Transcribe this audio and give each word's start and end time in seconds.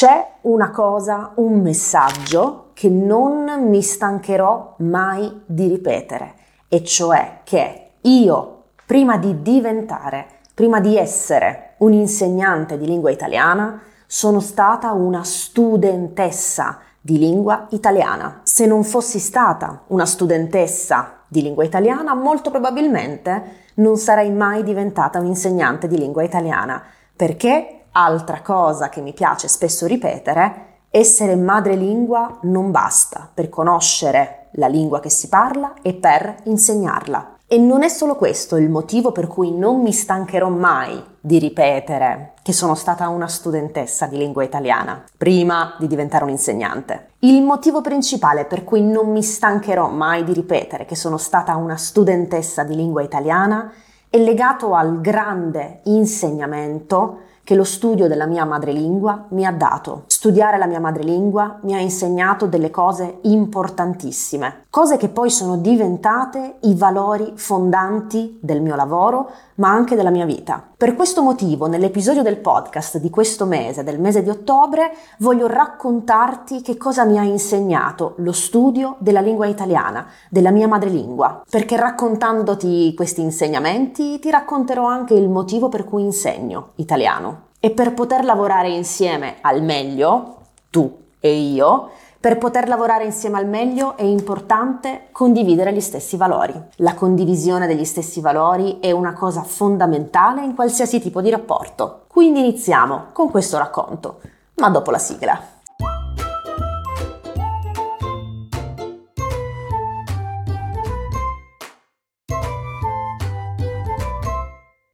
C'è 0.00 0.34
una 0.42 0.70
cosa, 0.70 1.32
un 1.34 1.60
messaggio 1.60 2.66
che 2.72 2.88
non 2.88 3.68
mi 3.68 3.82
stancherò 3.82 4.76
mai 4.78 5.42
di 5.44 5.66
ripetere, 5.66 6.34
e 6.68 6.84
cioè 6.84 7.40
che 7.42 7.94
io, 8.02 8.62
prima 8.86 9.16
di 9.16 9.42
diventare, 9.42 10.38
prima 10.54 10.78
di 10.78 10.96
essere 10.96 11.74
un 11.78 11.94
insegnante 11.94 12.78
di 12.78 12.86
lingua 12.86 13.10
italiana, 13.10 13.82
sono 14.06 14.38
stata 14.38 14.92
una 14.92 15.24
studentessa 15.24 16.78
di 17.00 17.18
lingua 17.18 17.66
italiana. 17.70 18.42
Se 18.44 18.66
non 18.66 18.84
fossi 18.84 19.18
stata 19.18 19.82
una 19.88 20.06
studentessa 20.06 21.22
di 21.26 21.42
lingua 21.42 21.64
italiana, 21.64 22.14
molto 22.14 22.52
probabilmente 22.52 23.42
non 23.74 23.96
sarei 23.96 24.30
mai 24.30 24.62
diventata 24.62 25.18
un 25.18 25.26
insegnante 25.26 25.88
di 25.88 25.98
lingua 25.98 26.22
italiana, 26.22 26.80
perché 27.16 27.77
Altra 28.00 28.42
cosa 28.42 28.88
che 28.90 29.00
mi 29.00 29.12
piace 29.12 29.48
spesso 29.48 29.84
ripetere, 29.84 30.82
essere 30.88 31.34
madrelingua 31.34 32.38
non 32.42 32.70
basta 32.70 33.28
per 33.34 33.48
conoscere 33.48 34.50
la 34.52 34.68
lingua 34.68 35.00
che 35.00 35.10
si 35.10 35.28
parla 35.28 35.74
e 35.82 35.94
per 35.94 36.36
insegnarla. 36.44 37.38
E 37.48 37.58
non 37.58 37.82
è 37.82 37.88
solo 37.88 38.14
questo 38.14 38.54
il 38.54 38.70
motivo 38.70 39.10
per 39.10 39.26
cui 39.26 39.50
non 39.50 39.82
mi 39.82 39.90
stancherò 39.90 40.48
mai 40.48 41.02
di 41.18 41.40
ripetere 41.40 42.34
che 42.40 42.52
sono 42.52 42.76
stata 42.76 43.08
una 43.08 43.26
studentessa 43.26 44.06
di 44.06 44.16
lingua 44.16 44.44
italiana 44.44 45.02
prima 45.16 45.74
di 45.80 45.88
diventare 45.88 46.22
un 46.22 46.30
insegnante. 46.30 47.14
Il 47.20 47.42
motivo 47.42 47.80
principale 47.80 48.44
per 48.44 48.62
cui 48.62 48.80
non 48.80 49.10
mi 49.10 49.24
stancherò 49.24 49.88
mai 49.88 50.22
di 50.22 50.34
ripetere 50.34 50.84
che 50.84 50.94
sono 50.94 51.16
stata 51.16 51.56
una 51.56 51.76
studentessa 51.76 52.62
di 52.62 52.76
lingua 52.76 53.02
italiana 53.02 53.72
è 54.08 54.18
legato 54.18 54.74
al 54.74 55.00
grande 55.00 55.80
insegnamento 55.86 57.26
che 57.48 57.54
lo 57.54 57.64
studio 57.64 58.08
della 58.08 58.26
mia 58.26 58.44
madrelingua 58.44 59.24
mi 59.30 59.46
ha 59.46 59.52
dato. 59.52 60.02
Studiare 60.08 60.58
la 60.58 60.66
mia 60.66 60.80
madrelingua 60.80 61.60
mi 61.62 61.72
ha 61.72 61.80
insegnato 61.80 62.44
delle 62.44 62.68
cose 62.68 63.20
importantissime, 63.22 64.66
cose 64.68 64.98
che 64.98 65.08
poi 65.08 65.30
sono 65.30 65.56
diventate 65.56 66.56
i 66.64 66.74
valori 66.74 67.32
fondanti 67.36 68.38
del 68.42 68.60
mio 68.60 68.76
lavoro, 68.76 69.30
ma 69.54 69.70
anche 69.70 69.96
della 69.96 70.10
mia 70.10 70.26
vita. 70.26 70.62
Per 70.76 70.94
questo 70.94 71.22
motivo, 71.22 71.68
nell'episodio 71.68 72.22
del 72.22 72.36
podcast 72.36 72.98
di 72.98 73.08
questo 73.08 73.46
mese, 73.46 73.82
del 73.82 73.98
mese 73.98 74.22
di 74.22 74.28
ottobre, 74.28 74.92
voglio 75.20 75.46
raccontarti 75.46 76.60
che 76.60 76.76
cosa 76.76 77.04
mi 77.04 77.18
ha 77.18 77.22
insegnato 77.22 78.12
lo 78.18 78.32
studio 78.32 78.96
della 78.98 79.20
lingua 79.20 79.46
italiana, 79.46 80.06
della 80.28 80.50
mia 80.50 80.68
madrelingua, 80.68 81.44
perché 81.48 81.78
raccontandoti 81.78 82.92
questi 82.94 83.22
insegnamenti 83.22 84.18
ti 84.18 84.30
racconterò 84.30 84.84
anche 84.84 85.14
il 85.14 85.30
motivo 85.30 85.70
per 85.70 85.84
cui 85.84 86.02
insegno 86.02 86.72
italiano. 86.74 87.37
E 87.60 87.70
per 87.70 87.92
poter 87.92 88.24
lavorare 88.24 88.68
insieme 88.68 89.38
al 89.40 89.62
meglio, 89.62 90.36
tu 90.70 91.06
e 91.18 91.36
io, 91.36 91.90
per 92.20 92.38
poter 92.38 92.68
lavorare 92.68 93.04
insieme 93.04 93.38
al 93.38 93.46
meglio 93.46 93.96
è 93.96 94.02
importante 94.02 95.08
condividere 95.12 95.72
gli 95.72 95.80
stessi 95.80 96.16
valori. 96.16 96.54
La 96.76 96.94
condivisione 96.94 97.66
degli 97.66 97.84
stessi 97.84 98.20
valori 98.20 98.78
è 98.80 98.92
una 98.92 99.12
cosa 99.12 99.42
fondamentale 99.42 100.44
in 100.44 100.54
qualsiasi 100.54 101.00
tipo 101.00 101.20
di 101.20 101.30
rapporto. 101.30 102.04
Quindi 102.06 102.40
iniziamo 102.40 103.06
con 103.12 103.30
questo 103.30 103.58
racconto, 103.58 104.20
ma 104.56 104.68
dopo 104.68 104.90
la 104.90 104.98
sigla. 104.98 105.57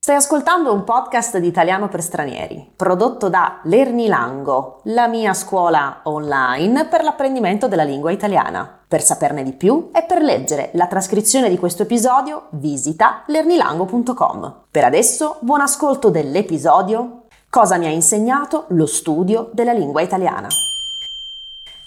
Stai 0.04 0.16
ascoltando 0.16 0.70
un 0.70 0.84
podcast 0.84 1.38
di 1.38 1.46
italiano 1.46 1.88
per 1.88 2.02
stranieri, 2.02 2.72
prodotto 2.76 3.30
da 3.30 3.60
Lernilango, 3.62 4.80
la 4.82 5.08
mia 5.08 5.32
scuola 5.32 6.00
online 6.02 6.88
per 6.88 7.02
l'apprendimento 7.02 7.68
della 7.68 7.84
lingua 7.84 8.10
italiana. 8.10 8.80
Per 8.86 9.00
saperne 9.00 9.42
di 9.42 9.54
più 9.54 9.88
e 9.94 10.02
per 10.02 10.20
leggere 10.20 10.68
la 10.74 10.88
trascrizione 10.88 11.48
di 11.48 11.56
questo 11.56 11.84
episodio, 11.84 12.48
visita 12.50 13.22
lernilango.com. 13.28 14.64
Per 14.70 14.84
adesso, 14.84 15.38
buon 15.40 15.62
ascolto 15.62 16.10
dell'episodio 16.10 17.22
Cosa 17.48 17.78
mi 17.78 17.86
ha 17.86 17.90
insegnato 17.90 18.66
lo 18.68 18.84
studio 18.84 19.48
della 19.54 19.72
lingua 19.72 20.02
italiana. 20.02 20.48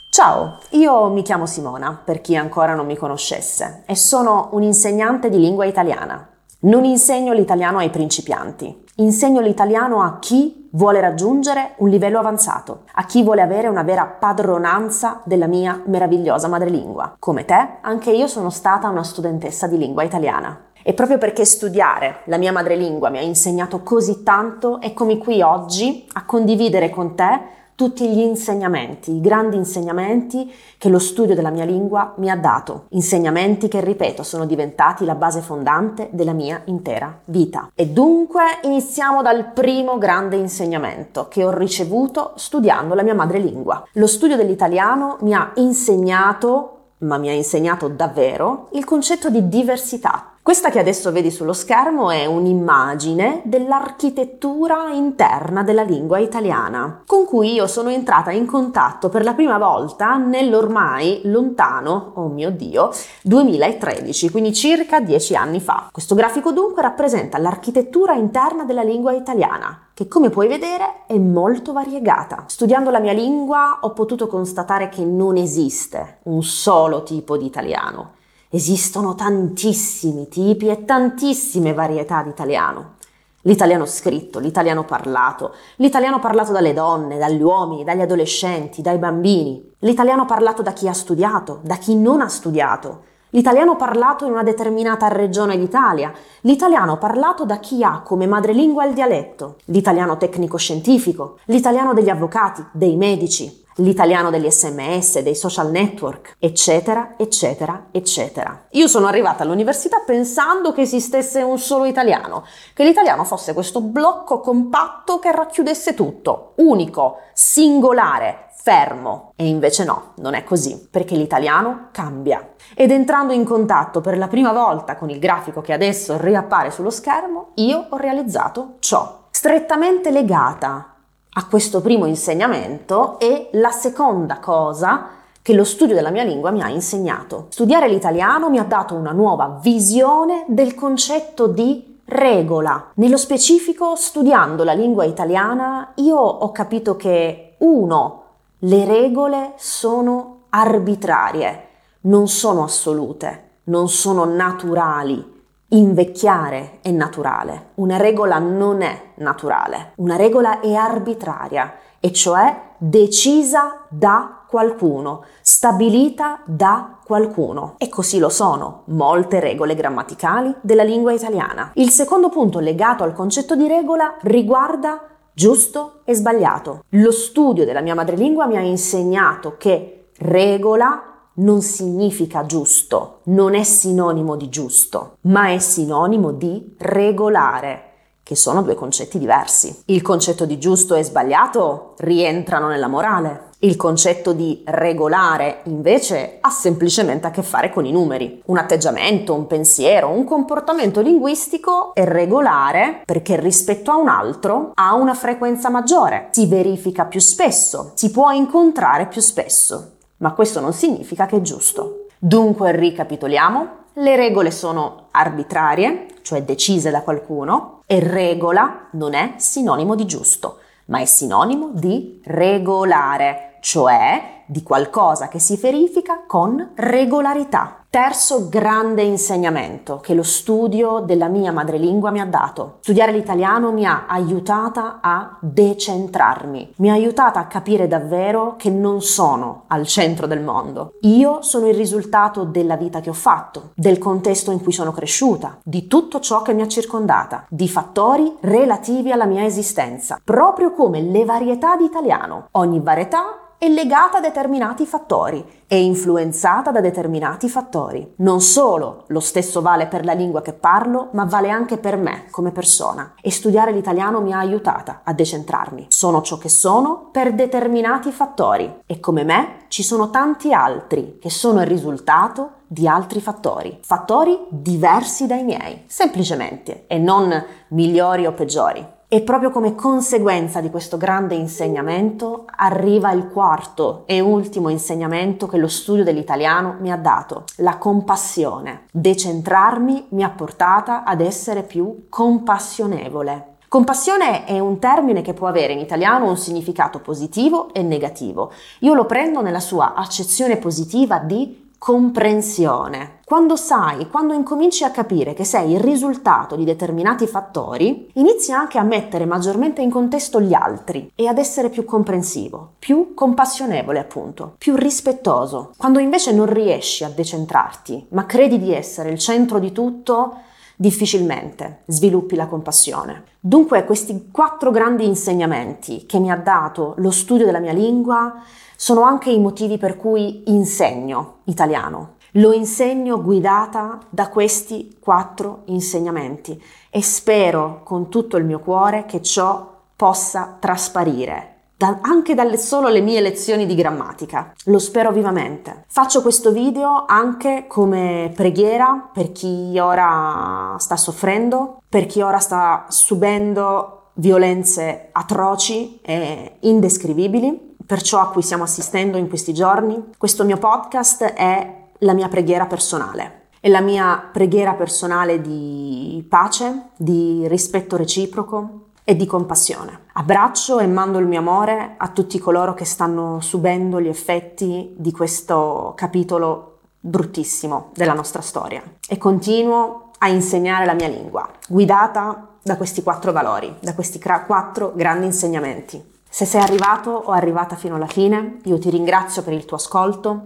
Ciao, 0.09 0.57
io 0.71 1.09
mi 1.09 1.21
chiamo 1.21 1.45
Simona, 1.45 2.01
per 2.03 2.21
chi 2.21 2.35
ancora 2.35 2.73
non 2.73 2.87
mi 2.87 2.97
conoscesse, 2.97 3.83
e 3.85 3.95
sono 3.95 4.49
un 4.53 4.63
insegnante 4.63 5.29
di 5.29 5.37
lingua 5.37 5.65
italiana. 5.65 6.29
Non 6.67 6.83
insegno 6.83 7.31
l'italiano 7.31 7.77
ai 7.77 7.89
principianti, 7.89 8.83
insegno 8.95 9.39
l'italiano 9.39 10.01
a 10.01 10.19
chi 10.19 10.67
vuole 10.71 10.99
raggiungere 10.99 11.75
un 11.77 11.87
livello 11.87 12.19
avanzato, 12.19 12.81
a 12.91 13.05
chi 13.05 13.23
vuole 13.23 13.41
avere 13.41 13.69
una 13.69 13.83
vera 13.83 14.03
padronanza 14.03 15.21
della 15.23 15.47
mia 15.47 15.81
meravigliosa 15.85 16.49
madrelingua. 16.49 17.15
Come 17.19 17.45
te, 17.45 17.77
anche 17.79 18.11
io 18.11 18.27
sono 18.27 18.49
stata 18.49 18.89
una 18.89 19.03
studentessa 19.03 19.65
di 19.67 19.77
lingua 19.77 20.03
italiana. 20.03 20.63
E 20.83 20.93
proprio 20.93 21.17
perché 21.17 21.45
studiare 21.45 22.23
la 22.25 22.37
mia 22.37 22.51
madrelingua 22.51 23.07
mi 23.07 23.19
ha 23.19 23.21
insegnato 23.21 23.81
così 23.81 24.23
tanto, 24.23 24.81
eccomi 24.81 25.17
qui 25.19 25.41
oggi 25.41 26.05
a 26.15 26.25
condividere 26.25 26.89
con 26.89 27.15
te 27.15 27.39
tutti 27.77 28.09
gli 28.09 28.21
insegnamenti, 28.21 29.11
i 29.11 29.21
grandi 29.21 29.55
insegnamenti 29.55 30.51
che 30.79 30.89
lo 30.89 30.97
studio 30.97 31.35
della 31.35 31.51
mia 31.51 31.63
lingua 31.63 32.15
mi 32.17 32.31
ha 32.31 32.35
dato, 32.35 32.85
insegnamenti 32.89 33.67
che, 33.67 33.81
ripeto, 33.81 34.23
sono 34.23 34.47
diventati 34.47 35.05
la 35.05 35.13
base 35.13 35.41
fondante 35.41 36.09
della 36.11 36.33
mia 36.33 36.59
intera 36.65 37.19
vita. 37.25 37.69
E 37.75 37.85
dunque 37.85 38.41
iniziamo 38.63 39.21
dal 39.21 39.51
primo 39.51 39.99
grande 39.99 40.37
insegnamento 40.37 41.27
che 41.27 41.43
ho 41.43 41.55
ricevuto 41.55 42.33
studiando 42.35 42.95
la 42.95 43.03
mia 43.03 43.13
madrelingua. 43.13 43.87
Lo 43.91 44.07
studio 44.07 44.35
dell'italiano 44.35 45.17
mi 45.21 45.35
ha 45.35 45.51
insegnato 45.57 46.71
ma 46.99 47.17
mi 47.17 47.29
ha 47.29 47.33
insegnato 47.33 47.89
davvero 47.89 48.69
il 48.71 48.83
concetto 48.83 49.29
di 49.29 49.47
diversità. 49.47 50.31
Questa 50.47 50.69
che 50.69 50.79
adesso 50.79 51.11
vedi 51.11 51.29
sullo 51.29 51.51
schermo 51.51 52.09
è 52.09 52.25
un'immagine 52.25 53.41
dell'architettura 53.43 54.91
interna 54.93 55.61
della 55.61 55.83
lingua 55.83 56.19
italiana, 56.19 57.03
con 57.05 57.25
cui 57.25 57.51
io 57.51 57.67
sono 57.67 57.89
entrata 57.89 58.31
in 58.31 58.45
contatto 58.45 59.09
per 59.09 59.25
la 59.25 59.33
prima 59.33 59.57
volta 59.57 60.15
nell'ormai 60.15 61.19
lontano, 61.25 62.13
oh 62.13 62.29
mio 62.29 62.49
Dio, 62.49 62.91
2013, 63.23 64.31
quindi 64.31 64.53
circa 64.53 65.01
dieci 65.01 65.35
anni 65.35 65.59
fa. 65.59 65.89
Questo 65.91 66.15
grafico 66.15 66.53
dunque 66.53 66.81
rappresenta 66.81 67.37
l'architettura 67.37 68.13
interna 68.13 68.63
della 68.63 68.83
lingua 68.83 69.11
italiana, 69.11 69.89
che 69.93 70.07
come 70.07 70.29
puoi 70.29 70.47
vedere 70.47 71.03
è 71.07 71.17
molto 71.17 71.73
variegata. 71.73 72.45
Studiando 72.47 72.89
la 72.89 73.01
mia 73.01 73.11
lingua 73.11 73.79
ho 73.81 73.91
potuto 73.91 74.27
constatare 74.27 74.87
che 74.87 75.03
non 75.03 75.35
esiste 75.35 76.19
un 76.23 76.41
solo 76.41 77.03
tipo 77.03 77.35
di 77.35 77.45
italiano 77.45 78.15
Esistono 78.49 79.13
tantissimi 79.13 80.29
tipi 80.29 80.69
e 80.69 80.85
tantissime 80.85 81.73
varietà 81.73 82.23
di 82.23 82.29
italiano. 82.29 82.93
L'italiano 83.41 83.85
scritto, 83.85 84.39
l'italiano 84.39 84.85
parlato, 84.85 85.53
l'italiano 85.77 86.19
parlato 86.19 86.53
dalle 86.53 86.71
donne, 86.71 87.17
dagli 87.17 87.41
uomini, 87.41 87.83
dagli 87.83 87.99
adolescenti, 87.99 88.81
dai 88.81 88.99
bambini, 88.99 89.73
l'italiano 89.79 90.23
parlato 90.23 90.61
da 90.61 90.71
chi 90.71 90.87
ha 90.87 90.93
studiato, 90.93 91.59
da 91.61 91.75
chi 91.75 91.97
non 91.97 92.21
ha 92.21 92.29
studiato, 92.29 93.03
l'italiano 93.31 93.75
parlato 93.75 94.23
in 94.23 94.31
una 94.31 94.43
determinata 94.43 95.09
regione 95.09 95.57
d'Italia, 95.57 96.13
l'italiano 96.41 96.97
parlato 96.97 97.43
da 97.43 97.57
chi 97.57 97.83
ha 97.83 97.99
come 97.99 98.27
madrelingua 98.27 98.85
il 98.85 98.93
dialetto, 98.93 99.57
l'italiano 99.65 100.15
tecnico-scientifico, 100.15 101.39
l'italiano 101.45 101.93
degli 101.93 102.09
avvocati, 102.09 102.65
dei 102.71 102.95
medici, 102.95 103.65
l'italiano 103.77 104.29
degli 104.29 104.49
sms, 104.49 105.19
dei 105.19 105.35
social 105.35 105.69
network, 105.69 106.35
eccetera, 106.39 107.13
eccetera, 107.17 107.87
eccetera. 107.91 108.65
Io 108.71 108.87
sono 108.87 109.07
arrivata 109.07 109.43
all'università 109.43 110.01
pensando 110.05 110.71
che 110.71 110.81
esistesse 110.81 111.41
un 111.41 111.59
solo 111.59 111.85
italiano, 111.85 112.45
che 112.73 112.83
l'italiano 112.83 113.23
fosse 113.23 113.53
questo 113.53 113.81
blocco 113.81 114.39
compatto 114.39 115.19
che 115.19 115.31
racchiudesse 115.31 115.93
tutto, 115.93 116.53
unico, 116.57 117.17
singolare, 117.33 118.49
fermo. 118.67 119.31
E 119.35 119.47
invece 119.47 119.83
no, 119.85 120.13
non 120.17 120.33
è 120.33 120.43
così, 120.43 120.87
perché 120.89 121.15
l'italiano 121.15 121.89
cambia. 121.91 122.55
Ed 122.75 122.91
entrando 122.91 123.31
in 123.31 123.45
contatto 123.45 124.01
per 124.01 124.17
la 124.17 124.27
prima 124.27 124.51
volta 124.51 124.95
con 124.95 125.09
il 125.09 125.19
grafico 125.19 125.61
che 125.61 125.73
adesso 125.73 126.17
riappare 126.19 126.71
sullo 126.71 126.89
schermo, 126.89 127.51
io 127.55 127.87
ho 127.89 127.97
realizzato 127.97 128.75
ciò. 128.79 129.25
Strettamente 129.29 130.09
legata 130.11 130.96
a 131.37 131.45
questo 131.45 131.81
primo 131.81 132.07
insegnamento 132.07 133.19
e 133.19 133.49
la 133.53 133.69
seconda 133.69 134.39
cosa 134.39 135.09
che 135.43 135.53
lo 135.53 135.63
studio 135.63 135.93
della 135.93 136.09
mia 136.09 136.23
lingua 136.23 136.49
mi 136.49 136.63
ha 136.63 136.67
insegnato. 136.67 137.45
Studiare 137.49 137.87
l'italiano 137.87 138.49
mi 138.49 138.57
ha 138.57 138.63
dato 138.63 138.95
una 138.95 139.11
nuova 139.11 139.59
visione 139.61 140.45
del 140.47 140.73
concetto 140.73 141.45
di 141.45 141.99
regola. 142.05 142.89
Nello 142.95 143.17
specifico, 143.17 143.95
studiando 143.95 144.63
la 144.63 144.73
lingua 144.73 145.05
italiana, 145.05 145.91
io 145.97 146.17
ho 146.17 146.51
capito 146.51 146.95
che 146.95 147.53
uno, 147.59 148.23
le 148.59 148.85
regole 148.85 149.53
sono 149.57 150.45
arbitrarie, 150.49 151.67
non 152.01 152.27
sono 152.27 152.63
assolute, 152.63 153.59
non 153.65 153.89
sono 153.89 154.25
naturali 154.25 155.35
Invecchiare 155.69 156.79
è 156.81 156.91
naturale, 156.91 157.71
una 157.75 157.97
regola 157.97 158.39
non 158.39 158.81
è 158.81 159.11
naturale, 159.15 159.91
una 159.95 160.15
regola 160.15 160.61
è 160.61 160.73
arbitraria 160.73 161.73
e 161.99 162.13
cioè 162.13 162.75
decisa 162.77 163.81
da 163.89 164.45
qualcuno, 164.47 165.25
stabilita 165.41 166.39
da 166.45 166.99
qualcuno. 167.03 167.75
E 167.79 167.89
così 167.89 168.17
lo 168.17 168.29
sono 168.29 168.83
molte 168.85 169.41
regole 169.41 169.75
grammaticali 169.75 170.55
della 170.61 170.83
lingua 170.83 171.11
italiana. 171.11 171.71
Il 171.73 171.89
secondo 171.89 172.29
punto 172.29 172.59
legato 172.59 173.03
al 173.03 173.11
concetto 173.11 173.53
di 173.57 173.67
regola 173.67 174.15
riguarda 174.21 175.01
giusto 175.33 175.99
e 176.05 176.15
sbagliato. 176.15 176.85
Lo 176.91 177.11
studio 177.11 177.65
della 177.65 177.81
mia 177.81 177.93
madrelingua 177.93 178.45
mi 178.45 178.55
ha 178.55 178.61
insegnato 178.61 179.55
che 179.57 180.11
regola 180.19 181.16
non 181.37 181.61
significa 181.61 182.45
giusto, 182.45 183.19
non 183.23 183.55
è 183.55 183.63
sinonimo 183.63 184.35
di 184.35 184.49
giusto, 184.49 185.17
ma 185.21 185.49
è 185.51 185.59
sinonimo 185.59 186.31
di 186.31 186.75
regolare, 186.77 187.83
che 188.23 188.35
sono 188.35 188.61
due 188.61 188.75
concetti 188.75 189.19
diversi. 189.19 189.83
Il 189.85 190.01
concetto 190.01 190.45
di 190.45 190.57
giusto 190.57 190.95
e 190.95 191.03
sbagliato 191.03 191.93
rientrano 191.99 192.67
nella 192.67 192.87
morale. 192.89 193.45
Il 193.59 193.77
concetto 193.77 194.33
di 194.33 194.61
regolare 194.65 195.61
invece 195.63 196.37
ha 196.41 196.49
semplicemente 196.49 197.25
a 197.25 197.31
che 197.31 197.41
fare 197.41 197.71
con 197.71 197.85
i 197.85 197.91
numeri. 197.91 198.41
Un 198.47 198.57
atteggiamento, 198.57 199.33
un 199.33 199.47
pensiero, 199.47 200.09
un 200.09 200.25
comportamento 200.25 201.01
linguistico 201.01 201.93
è 201.93 202.03
regolare 202.03 203.01
perché 203.05 203.39
rispetto 203.39 203.91
a 203.91 203.95
un 203.95 204.09
altro 204.09 204.71
ha 204.73 204.93
una 204.93 205.13
frequenza 205.13 205.69
maggiore, 205.69 206.27
si 206.31 206.47
verifica 206.47 207.05
più 207.05 207.21
spesso, 207.21 207.93
si 207.95 208.11
può 208.11 208.31
incontrare 208.31 209.07
più 209.07 209.21
spesso 209.21 209.93
ma 210.17 210.33
questo 210.33 210.59
non 210.59 210.73
significa 210.73 211.25
che 211.25 211.37
è 211.37 211.41
giusto. 211.41 212.05
Dunque 212.19 212.71
ricapitoliamo, 212.71 213.69
le 213.93 214.15
regole 214.15 214.51
sono 214.51 215.07
arbitrarie, 215.11 216.07
cioè 216.21 216.43
decise 216.43 216.91
da 216.91 217.01
qualcuno, 217.01 217.81
e 217.85 217.99
regola 217.99 218.89
non 218.91 219.13
è 219.13 219.33
sinonimo 219.37 219.95
di 219.95 220.05
giusto, 220.05 220.59
ma 220.85 220.99
è 220.99 221.05
sinonimo 221.05 221.71
di 221.73 222.21
regolare, 222.25 223.57
cioè 223.61 224.36
di 224.47 224.63
qualcosa 224.63 225.27
che 225.27 225.39
si 225.39 225.57
verifica 225.57 226.23
con 226.25 226.71
regolarità. 226.75 227.83
Terzo 227.89 228.49
grande 228.49 229.01
insegnamento 229.01 229.99
che 230.01 230.13
lo 230.13 230.21
studio 230.21 230.99
della 230.99 231.29
mia 231.29 231.53
madrelingua 231.53 232.11
mi 232.11 232.19
ha 232.19 232.25
dato. 232.25 232.77
Studiare 232.81 233.13
l'italiano 233.13 233.71
mi 233.71 233.85
ha 233.85 234.05
aiutata 234.07 234.99
a 235.01 235.37
decentrarmi, 235.39 236.73
mi 236.77 236.89
ha 236.89 236.93
aiutata 236.93 237.39
a 237.39 237.47
capire 237.47 237.87
davvero 237.87 238.55
che 238.57 238.69
non 238.69 239.01
sono 239.01 239.63
al 239.67 239.87
centro 239.87 240.27
del 240.27 240.41
mondo. 240.41 240.95
Io 241.01 241.41
sono 241.41 241.67
il 241.67 241.75
risultato 241.75 242.43
della 242.43 242.75
vita 242.75 242.99
che 242.99 243.09
ho 243.09 243.13
fatto, 243.13 243.71
del 243.73 243.97
contesto 243.97 244.51
in 244.51 244.61
cui 244.61 244.73
sono 244.73 244.91
cresciuta, 244.91 245.57
di 245.63 245.87
tutto 245.87 246.19
ciò 246.19 246.41
che 246.41 246.53
mi 246.53 246.63
ha 246.63 246.67
circondata, 246.67 247.45
di 247.47 247.69
fattori 247.69 248.35
relativi 248.41 249.13
alla 249.13 249.25
mia 249.25 249.45
esistenza, 249.45 250.19
proprio 250.23 250.73
come 250.73 251.01
le 251.01 251.23
varietà 251.23 251.77
di 251.77 251.85
italiano. 251.85 252.47
Ogni 252.51 252.81
varietà 252.81 253.46
è 253.59 253.67
legata 253.67 254.17
a 254.17 254.21
determinati 254.21 254.85
fattori, 254.85 255.43
è 255.65 255.73
influenzata 255.73 256.69
da 256.69 256.79
determinati 256.79 257.49
fattori. 257.49 258.13
Non 258.17 258.39
solo 258.39 259.05
lo 259.07 259.19
stesso 259.19 259.61
vale 259.61 259.87
per 259.87 260.05
la 260.05 260.13
lingua 260.13 260.43
che 260.43 260.53
parlo, 260.53 261.09
ma 261.13 261.25
vale 261.25 261.49
anche 261.49 261.79
per 261.79 261.97
me 261.97 262.27
come 262.29 262.51
persona. 262.51 263.15
E 263.19 263.31
studiare 263.31 263.71
l'italiano 263.71 264.21
mi 264.21 264.31
ha 264.31 264.37
aiutata 264.37 265.01
a 265.03 265.11
decentrarmi. 265.11 265.87
Sono 265.89 266.21
ciò 266.21 266.37
che 266.37 266.49
sono 266.49 267.09
per 267.11 267.33
determinati 267.33 268.11
fattori 268.11 268.81
e 268.85 268.99
come 268.99 269.23
me 269.23 269.65
ci 269.69 269.81
sono 269.81 270.11
tanti 270.11 270.53
altri 270.53 271.17
che 271.19 271.31
sono 271.31 271.59
il 271.61 271.67
risultato 271.67 272.51
di 272.67 272.87
altri 272.87 273.21
fattori, 273.21 273.79
fattori 273.81 274.37
diversi 274.49 275.25
dai 275.25 275.43
miei, 275.43 275.85
semplicemente, 275.87 276.85
e 276.85 276.99
non 276.99 277.43
migliori 277.69 278.27
o 278.27 278.33
peggiori. 278.33 278.95
E 279.09 279.21
proprio 279.21 279.51
come 279.51 279.73
conseguenza 279.73 280.59
di 280.59 280.69
questo 280.69 280.97
grande 280.97 281.33
insegnamento 281.33 282.43
arriva 282.57 283.13
il 283.13 283.29
quarto 283.29 284.03
e 284.05 284.19
ultimo 284.19 284.67
insegnamento 284.67 285.47
che 285.47 285.55
lo 285.55 285.69
studio 285.69 286.03
dell'italiano 286.03 286.75
mi 286.81 286.91
ha 286.91 286.97
dato, 286.97 287.45
la 287.59 287.77
compassione. 287.77 288.87
Decentrarmi 288.91 290.07
mi 290.09 290.23
ha 290.23 290.29
portata 290.29 291.05
ad 291.05 291.21
essere 291.21 291.63
più 291.63 292.07
compassionevole. 292.09 293.55
Compassione 293.69 294.43
è 294.43 294.59
un 294.59 294.77
termine 294.77 295.21
che 295.21 295.33
può 295.33 295.47
avere 295.47 295.71
in 295.71 295.79
italiano 295.79 296.27
un 296.27 296.35
significato 296.35 296.99
positivo 296.99 297.73
e 297.73 297.83
negativo. 297.83 298.51
Io 298.79 298.93
lo 298.93 299.05
prendo 299.05 299.41
nella 299.41 299.61
sua 299.61 299.93
accezione 299.93 300.57
positiva 300.57 301.19
di 301.19 301.71
comprensione. 301.77 303.16
Quando 303.29 303.57
sai, 303.57 304.07
quando 304.07 304.33
incominci 304.33 304.85
a 304.85 304.89
capire 304.89 305.33
che 305.33 305.43
sei 305.43 305.73
il 305.73 305.81
risultato 305.81 306.55
di 306.55 306.63
determinati 306.63 307.27
fattori, 307.27 308.09
inizi 308.13 308.53
anche 308.53 308.77
a 308.77 308.83
mettere 308.83 309.25
maggiormente 309.25 309.81
in 309.81 309.89
contesto 309.89 310.39
gli 310.39 310.53
altri 310.53 311.11
e 311.13 311.27
ad 311.27 311.37
essere 311.37 311.67
più 311.67 311.83
comprensivo, 311.83 312.75
più 312.79 313.13
compassionevole 313.13 313.99
appunto, 313.99 314.55
più 314.57 314.77
rispettoso. 314.77 315.73
Quando 315.75 315.99
invece 315.99 316.31
non 316.31 316.45
riesci 316.45 317.03
a 317.03 317.09
decentrarti, 317.09 318.05
ma 318.11 318.25
credi 318.25 318.59
di 318.59 318.73
essere 318.73 319.09
il 319.09 319.19
centro 319.19 319.59
di 319.59 319.73
tutto, 319.73 320.35
difficilmente 320.77 321.81
sviluppi 321.87 322.37
la 322.37 322.47
compassione. 322.47 323.23
Dunque 323.41 323.83
questi 323.83 324.29
quattro 324.31 324.71
grandi 324.71 325.05
insegnamenti 325.05 326.05
che 326.05 326.19
mi 326.19 326.31
ha 326.31 326.37
dato 326.37 326.93
lo 326.99 327.11
studio 327.11 327.43
della 327.43 327.59
mia 327.59 327.73
lingua 327.73 328.41
sono 328.77 329.01
anche 329.01 329.31
i 329.31 329.39
motivi 329.39 329.77
per 329.77 329.97
cui 329.97 330.43
insegno 330.45 331.39
italiano. 331.45 332.15
Lo 332.33 332.51
insegno 332.51 333.21
guidata 333.21 333.99
da 334.09 334.29
questi 334.29 334.97
quattro 334.99 335.61
insegnamenti 335.65 336.61
e 336.89 337.01
spero 337.01 337.81
con 337.83 338.09
tutto 338.09 338.37
il 338.37 338.45
mio 338.45 338.59
cuore 338.59 339.05
che 339.05 339.21
ciò 339.21 339.75
possa 339.95 340.57
trasparire 340.59 341.55
da, 341.77 341.99
anche 342.01 342.33
dalle 342.33 342.57
solo 342.57 342.89
le 342.89 343.01
mie 343.01 343.21
lezioni 343.21 343.67
di 343.67 343.75
grammatica. 343.75 344.51
Lo 344.65 344.79
spero 344.79 345.11
vivamente. 345.11 345.85
Faccio 345.87 346.21
questo 346.23 346.51
video 346.51 347.05
anche 347.07 347.65
come 347.67 348.31
preghiera 348.35 349.09
per 349.13 349.31
chi 349.31 349.77
ora 349.79 350.75
sta 350.79 350.97
soffrendo, 350.97 351.83
per 351.87 352.07
chi 352.07 352.21
ora 352.21 352.39
sta 352.39 352.85
subendo 352.89 353.93
violenze 354.15 355.09
atroci 355.11 356.01
e 356.01 356.57
indescrivibili 356.61 357.75
per 357.85 358.01
ciò 358.01 358.19
a 358.19 358.29
cui 358.29 358.41
stiamo 358.41 358.63
assistendo 358.63 359.17
in 359.17 359.29
questi 359.29 359.53
giorni. 359.53 360.09
Questo 360.17 360.43
mio 360.43 360.57
podcast 360.57 361.23
è 361.23 361.76
la 361.99 362.13
mia 362.13 362.27
preghiera 362.27 362.65
personale. 362.65 363.47
È 363.59 363.69
la 363.69 363.81
mia 363.81 364.29
preghiera 364.31 364.73
personale 364.73 365.41
di 365.41 366.25
pace, 366.29 366.89
di 366.95 367.47
rispetto 367.47 367.97
reciproco 367.97 368.85
e 369.03 369.15
di 369.15 369.25
compassione. 369.25 370.01
Abbraccio 370.13 370.79
e 370.79 370.87
mando 370.87 371.17
il 371.17 371.25
mio 371.25 371.39
amore 371.39 371.95
a 371.97 372.09
tutti 372.09 372.39
coloro 372.39 372.73
che 372.73 372.85
stanno 372.85 373.39
subendo 373.39 373.99
gli 374.01 374.07
effetti 374.07 374.93
di 374.97 375.11
questo 375.11 375.93
capitolo 375.95 376.79
bruttissimo 376.99 377.91
della 377.93 378.13
nostra 378.13 378.41
storia 378.41 378.81
e 379.07 379.17
continuo 379.17 380.11
a 380.19 380.27
insegnare 380.29 380.85
la 380.85 380.93
mia 380.93 381.07
lingua, 381.07 381.49
guidata 381.67 382.55
da 382.61 382.75
questi 382.75 383.01
quattro 383.01 383.31
valori, 383.31 383.73
da 383.79 383.93
questi 383.93 384.19
quattro 384.19 384.91
grandi 384.93 385.25
insegnamenti. 385.25 386.15
Se 386.29 386.45
sei 386.45 386.61
arrivato 386.61 387.11
o 387.11 387.31
arrivata 387.31 387.75
fino 387.75 387.95
alla 387.95 388.07
fine, 388.07 388.59
io 388.63 388.77
ti 388.77 388.89
ringrazio 388.89 389.41
per 389.41 389.53
il 389.53 389.65
tuo 389.65 389.77
ascolto, 389.77 390.43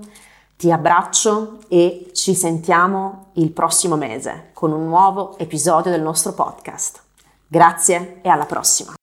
ti 0.61 0.71
abbraccio 0.71 1.57
e 1.69 2.11
ci 2.13 2.35
sentiamo 2.35 3.31
il 3.33 3.49
prossimo 3.49 3.95
mese 3.95 4.51
con 4.53 4.71
un 4.71 4.85
nuovo 4.85 5.35
episodio 5.39 5.89
del 5.89 6.03
nostro 6.03 6.33
podcast. 6.33 7.01
Grazie 7.47 8.19
e 8.21 8.29
alla 8.29 8.45
prossima. 8.45 8.93